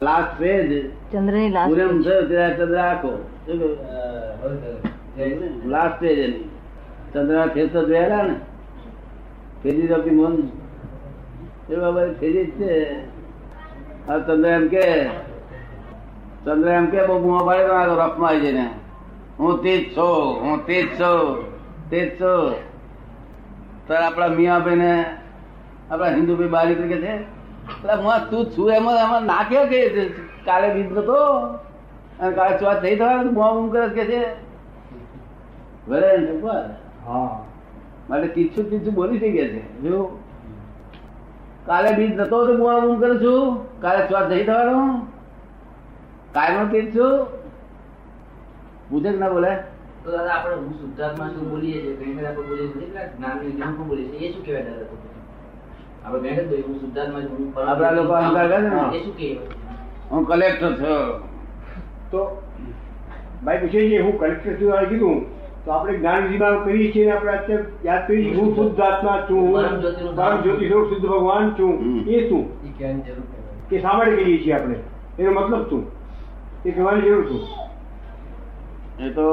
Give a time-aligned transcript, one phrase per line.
[0.00, 0.60] Last page
[1.10, 2.04] ચંદ્રની last પૂરમ page.
[2.04, 3.12] થયો ત્યારે ચંદ્ર આખો
[5.66, 6.46] લાસ્ટ પેજ એની
[7.12, 8.34] ચંદ્ર ફેર તો જોયેલા ને
[9.62, 10.34] ફેરી આપી મન
[11.68, 12.70] એ બાબા ફેરી જ છે
[14.08, 14.84] આ ચંદ્ર એમ કે
[16.44, 18.66] ચંદ્ર એમ કે બહુ બુમા પાડે તો આ રફમાં આવી જઈને
[19.38, 21.44] હું તે જ છું હું તે જ છું
[21.90, 22.54] તે જ છું
[23.86, 24.92] ત્યારે આપણા મિયા ભાઈ ને
[25.90, 27.39] આપણા હિન્દુ ભાઈ બારી કે છે એટલે હું
[28.30, 29.78] તું છું એમાં એમાં નાખ્યો કે
[30.44, 31.18] કાલે બીજ નતો
[32.20, 33.34] અને કાલે ચોથ થઈ થવાનું?
[33.34, 34.22] બુમા બુમ કરે કે છે?
[35.88, 36.08] ભલે
[38.08, 39.62] માટે તીછું તીછું બોલી થઈ ગયા છે.
[39.82, 39.98] જો
[41.66, 43.40] કાલે બીજ નતો તો બુમા બુમ કરું છું
[43.80, 44.88] કાલે ચોથ થઈ થવાનું?
[46.34, 47.14] કાયમ તીજ છું
[48.90, 49.52] પૂછે ના બોલે?
[50.04, 51.94] તો દાદા આપણે હું શુદ્ધાત્મા શું બોલીએ છીએ?
[51.96, 52.86] ઘણી બધા બોલીએ છીએ
[53.52, 54.28] જ્ઞાન પણ બોલીએ છીએ.
[54.28, 54.98] એ શું કહેવાય દાદા?
[56.02, 58.70] આપણે ઘણી વાર હું શુદ્ધાત્મા છું, હું પરમ આપણા લોકો અહંકાર કરે છે ને?
[58.92, 59.40] એ શું કહેવાય
[60.10, 61.08] હું કલેક્ટર છું
[62.10, 62.20] તો
[63.44, 65.18] ભાઈ પૂછે છે હું કલેક્ટર છું આ કીધું
[65.64, 69.18] તો આપણે જ્ઞાન વિધિમાં કરીએ છીએ ને આપણે અત્યારે યાદ કરીએ છીએ, હું શુદ્ધ આત્મા
[69.22, 71.98] છું હું પરમ જ્યોતિનું પરમ જ્યોતિ સ્વરૂપ શુદ્ધ ભગવાન છું હમ.
[72.08, 74.76] એ શું એ કહેવાની જરૂર કહેવાય કે શા માટે કહીએ છીએ આપણે
[75.18, 75.82] એનો મતલબ શું
[76.64, 77.42] એ કહેવાની જરૂર શું
[79.00, 79.26] એ તો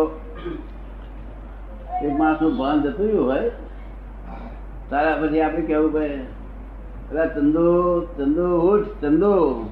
[2.00, 3.52] એક માણસનું ભાન જતું રહ્યું હોય
[4.90, 6.26] તારા પછી આપણે કેવું પડે પેલા
[7.12, 9.64] ચંદુ ચંદુ ઉઠ ચંદુ.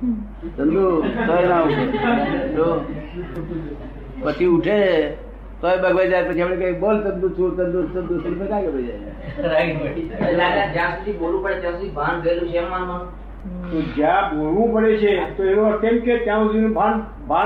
[0.57, 1.01] ચંદુ
[4.23, 5.11] પછી ઉઠે.
[5.61, 8.97] તો બગવાઈ જાય પછી આપણે કઈ બોલ ચંદુ છું ચંદુ ચંદુ એટલે કાંઈ બગવાઈ જાય.
[10.73, 13.25] જ્યાં સુધી બોલવું પડે ત્યાં સુધી ભાન ગયેલું છે એમ માનવાનું?
[13.71, 17.45] તો જ્યાં બોલવું પડે છે તો એનો કેમ કે ત્યાં સુધી ભાન ભાન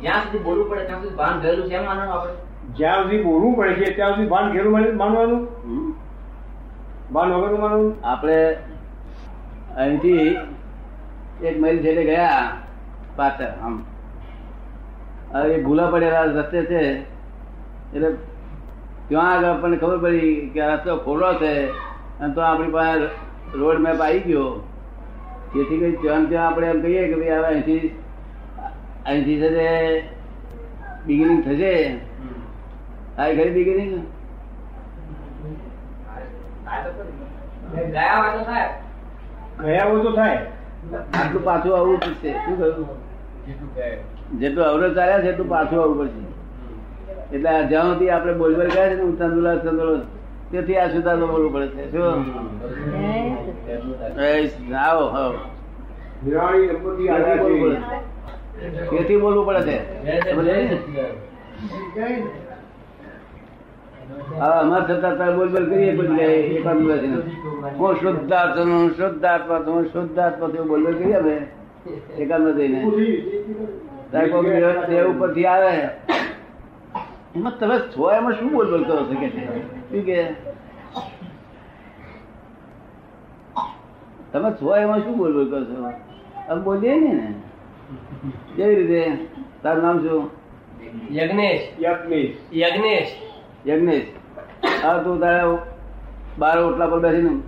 [0.00, 2.32] જ્યાં સુધી બોલવું પડે ત્યાં સુધી ભાન ગયેલું છે એમ માનવાનું આપણે?
[2.76, 5.46] જ્યાં સુધી બોલવું પડે છે ત્યાં સુધી ભાન ઘેરું માની- માનવાનું.
[7.12, 7.96] ભાન વગરનું માનવાનું?
[8.04, 8.56] આપણે
[9.78, 10.36] અહીંથી
[11.42, 12.52] એક મહિલ છેડે ગયા
[13.16, 13.84] પાછળ, આમ.
[15.32, 17.00] હવે ભૂલા પડેલા રસ્તે છે.
[17.94, 18.10] એટલે
[19.08, 21.68] ત્યાં આગળ આપણને ખબર પડી કે રસ્તો ખોડો છે.
[22.20, 23.04] અને તો આપણી પાસે
[23.58, 24.68] રોડ મેપ આવી ગયો.
[25.54, 28.02] જેથી કરી ત્યાં ત્યાં આપણે એમ કહીએ કે ભાઈ હવે અહીંથી
[29.06, 29.68] અહીંથી છે તે
[31.06, 31.94] બિગિનિંગ થશે.
[33.18, 34.06] આ ઘરે બિગિનિંગ
[37.92, 38.87] ગયા
[39.64, 40.36] ગયા ઓછું થાય.
[40.96, 42.32] આટલું પાછું આવવું પડશે.
[42.32, 46.28] શું કહ્યું જેટલું અવરોધ ચાલ્યા છે એટલું પાછું આવવું પડશે.
[47.36, 49.98] એટલે જ્યાં સુધી આપણે બોલબોલ ગયા છે ને ચંદુલા ચંદુલો
[50.50, 51.92] તેથી આ સુધારો બોલવું પડે છે.
[51.92, 52.24] શું?
[54.20, 55.34] એ, આવો
[56.22, 57.08] દંપતી
[58.90, 59.78] તેથી બોલવું પડે છે.
[64.40, 66.06] અમારે થતા બોલ બોલ કરીએ પછી
[67.78, 71.46] હું શુદ્ધાત્મા હું શુદ્ધાત્મા હું શુદ્ધાત્મા છું, બોલ બોલ કરીએ અમે.
[72.18, 72.84] એકાદ જઈને.
[74.12, 75.76] તારે કોઈ દેવ- દેવ ઉપરથી આવે.
[77.36, 80.24] એમાં તમે છો એમાં શું બોલ બોલ કરો છો કે શું કે?
[84.32, 85.90] તમે છો એમાં શું બોલ બોલ કરો છો?
[86.48, 87.34] અમે બોલીએ ને ને
[88.56, 89.12] કેવી રીતે?
[89.62, 90.30] તારું નામ શું?
[91.12, 91.82] યજ્ઞેશ.
[91.82, 92.56] યજ્ઞેશ.
[92.56, 93.27] યજ્ઞેશ.
[93.66, 94.06] યજ્ઞેશ
[94.84, 95.56] હા, તું તારે
[96.38, 97.42] બાર ઓટલા પર બેસીને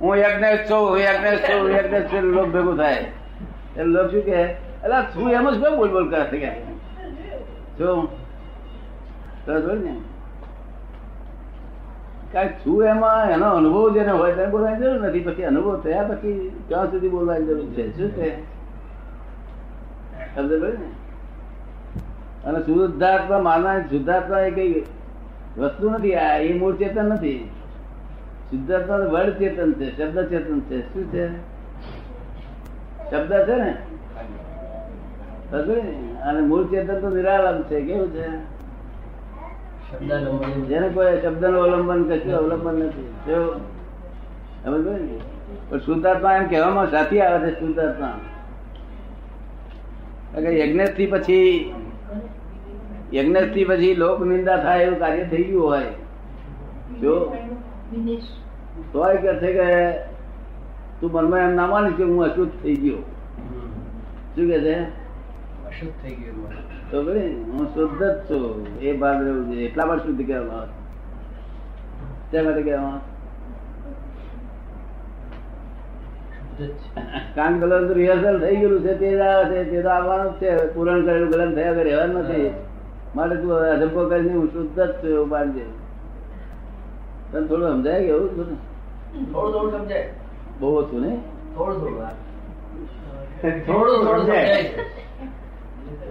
[0.00, 2.92] હું યજ્ઞેશ છું, હું યજ્ઞેશ છું, હું યજ્ઞેશ છું લોક ભેગું થાય.
[2.92, 6.64] એટલે લોક શું કે એટલે તું એમ જ કેમ બોલ બોલ કરે છે
[7.78, 8.04] શું
[9.46, 9.94] બોલ ને.
[12.32, 15.20] કાંઈ છું એમાં એનો અનુભવ જેને હોય તેને બોલવાની જરૂર નથી.
[15.20, 17.96] પછી અનુભવ થયા પછી ક્યાં સુધી બોલવાની જરૂર છે?
[17.96, 18.36] શું છે
[20.40, 20.90] ને?
[22.44, 24.84] અને શુદ્ધાત્મા, માનવાની શુદ્ધાત્મા એ કઈ
[25.58, 27.50] વસ્તુ નથી, આ એ મૂળ ચેતન નથી.
[28.50, 30.78] શુદ્ધાત્મા વર્ડ ચેતન છે, શબ્દ ચેતન છે.
[30.92, 31.26] શું છે?
[33.10, 33.72] શબ્દ છે ને?
[36.20, 38.28] અને મૂળ ચેતન તો નિરાલંબ છે, કેવું છે?
[40.68, 43.06] જેને કોઈ શબ્દનું અવલંબન કશું અવલંબન નથી.
[45.78, 48.18] શુદ્ધાત્મા એમ કહેવામાં સાથી આવે છે, શુદ્ધાત્મા.
[50.38, 51.38] યજ્ઞથી પછી
[53.14, 55.84] યજ્ઞથી પછી લોક નિંદા થાય એવું કાર્ય થઈ ગયું હોય.
[57.00, 57.36] જો?
[58.92, 59.92] તોય કે છે કે
[61.00, 62.98] તું મનમાં એમ ના માનીશ કે હું અશુદ્ધ થઈ ગયો.
[64.36, 64.82] શું કે છે?
[64.82, 66.32] અશુદ્ધ થઈ ગયો
[66.90, 68.78] તો ભાઈ હું શુદ્ધ જ છું.
[68.80, 70.72] એ ભાગ રહેવું જોઈએ એટલા માટે શુદ્ધ કહેવામાં આવે.
[72.32, 73.00] શા માટે કહેવામાં?
[77.34, 78.94] કાન કલર રિહર્સલ થઈ ગયેલું છે.
[78.98, 79.70] તે જ આવે છે.
[79.70, 80.74] તે તો આવવાનું જ છે.
[80.74, 82.50] પૂરણ કરેલું ગલન થયા વગર રહેવાનું નથી.
[83.16, 83.68] માટે તું હવે
[84.08, 85.64] કરીને હું શુદ્ધ જ છું એવું બાંધજે
[87.30, 88.56] તને થોડું સમજાય કે એવું છું ને?
[89.32, 90.08] થોડું થોડું સમજાય.
[90.60, 91.12] બહુ ઓછું ને?
[91.54, 91.94] થોડું થોડું
[93.66, 94.46] થોડું થોડું સમજાય.
[94.46, 94.62] સમજાય.
[94.66, 94.84] છે.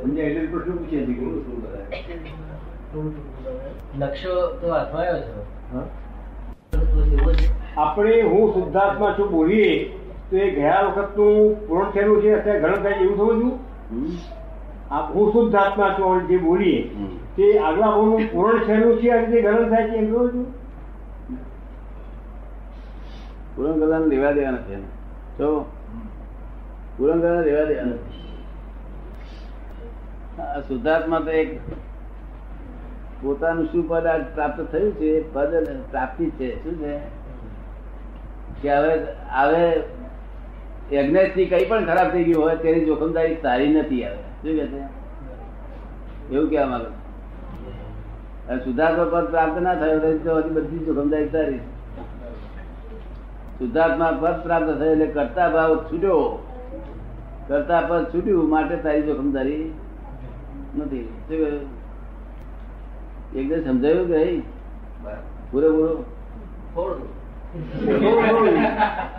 [0.01, 1.85] સમજાય એટલે પ્રશ્ન પૂછે છે કે શું કરાય
[3.99, 5.31] નકશો તો હાથમાં છે.
[5.73, 5.85] હા?
[7.77, 9.71] આપણે હું શુદ્ધાત્મા છું બોલીએ
[10.29, 13.53] તો એ ગયા વખતનું પૂર્ણ થયેલું છે અત્યારે ઘણું થાય છે એવું સમજવું
[13.91, 14.09] હમ?
[14.91, 16.81] આ હું શુદ્ધાત્મા છું જે બોલીએ.
[17.35, 19.09] તે આગલા ભાવનું પૂરણ થયેલું છે?
[19.09, 20.45] અને તે ગલન થાય છે એમ સમજવું
[23.55, 24.83] પૂરણ કરવાને લેવા દેવા નથી
[25.37, 25.65] તો
[26.97, 28.15] પૂરણ કરવાને લેવા દેવા નથી.
[30.41, 31.59] આ શુદ્ધાત્મા તો એક
[33.21, 35.33] પોતાનું શું પદ આજ પ્રાપ્ત થયું છે?
[35.33, 36.63] પદ પ્રાપ્તિ છે.
[36.63, 36.99] શું છે?
[38.61, 38.93] કે હવે
[39.29, 39.83] હવે
[40.93, 44.15] યજ્ઞેશથી કઈ પણ ખરાબ થઈ ગયું હોય, તેની જોખમદારી સારી નથી આવે.
[44.15, 44.81] શું કે છે?
[46.35, 46.91] એવું કહેવા માંગે
[48.63, 51.59] શુદ્ધાત્મા પદ પ્રાપ્ત ના થયો તો હજી બધી જોખમદારી સારી
[53.59, 56.19] સુધાર્થમાં પદ પ્રાપ્ત થયો એટલે કરતા ભાવ છૂટ્યો.
[57.47, 59.71] કરતા પદ છૂટ્યું માટે તારી જોખમદારી
[60.77, 61.05] નથી?
[63.35, 64.21] એકદમ સમજાયું કે?
[65.51, 66.01] પૂરેપૂરું?
[66.75, 67.14] થોડું.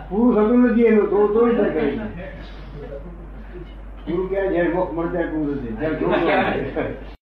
[0.09, 1.85] પૂરું થતું નથી એનું તો થોડું થાય કરે.
[4.05, 7.16] પૂરું ક્યાં મોક્ષ મળતા પૂરું છે